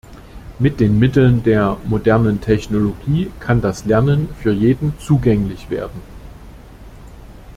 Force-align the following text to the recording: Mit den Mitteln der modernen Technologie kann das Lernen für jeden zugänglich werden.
Mit 0.57 0.79
den 0.79 0.97
Mitteln 0.97 1.43
der 1.43 1.77
modernen 1.85 2.41
Technologie 2.41 3.29
kann 3.39 3.61
das 3.61 3.85
Lernen 3.85 4.29
für 4.41 4.51
jeden 4.51 4.97
zugänglich 4.97 5.69
werden. 5.69 6.01